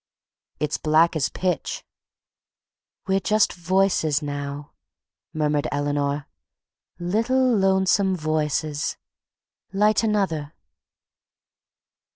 "It's 0.59 0.79
black 0.79 1.15
as 1.15 1.29
pitch." 1.29 1.85
"We're 3.05 3.19
just 3.19 3.53
voices 3.53 4.19
now," 4.23 4.71
murmured 5.31 5.67
Eleanor, 5.71 6.25
"little 6.97 7.55
lonesome 7.55 8.15
voices. 8.15 8.97
Light 9.71 10.01
another." 10.01 10.53